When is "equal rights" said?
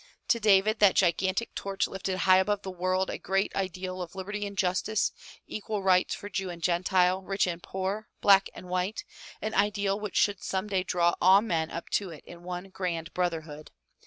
5.45-6.15